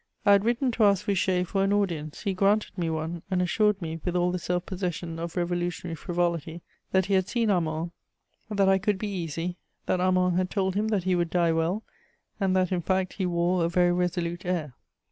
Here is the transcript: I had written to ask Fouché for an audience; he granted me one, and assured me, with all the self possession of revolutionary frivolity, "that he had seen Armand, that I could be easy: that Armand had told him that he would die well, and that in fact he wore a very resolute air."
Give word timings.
I 0.25 0.31
had 0.31 0.43
written 0.43 0.71
to 0.71 0.83
ask 0.85 1.05
Fouché 1.05 1.45
for 1.45 1.63
an 1.63 1.71
audience; 1.71 2.23
he 2.23 2.33
granted 2.33 2.75
me 2.75 2.89
one, 2.89 3.21
and 3.29 3.39
assured 3.39 3.79
me, 3.83 3.99
with 4.03 4.15
all 4.15 4.31
the 4.31 4.39
self 4.39 4.65
possession 4.65 5.19
of 5.19 5.35
revolutionary 5.37 5.93
frivolity, 5.93 6.63
"that 6.91 7.05
he 7.05 7.13
had 7.13 7.27
seen 7.27 7.51
Armand, 7.51 7.91
that 8.49 8.67
I 8.67 8.79
could 8.79 8.97
be 8.97 9.07
easy: 9.11 9.57
that 9.85 10.01
Armand 10.01 10.37
had 10.37 10.49
told 10.49 10.73
him 10.73 10.87
that 10.87 11.03
he 11.03 11.13
would 11.13 11.29
die 11.29 11.51
well, 11.51 11.83
and 12.39 12.55
that 12.55 12.71
in 12.71 12.81
fact 12.81 13.13
he 13.13 13.27
wore 13.27 13.63
a 13.63 13.69
very 13.69 13.91
resolute 13.91 14.43
air." 14.43 14.73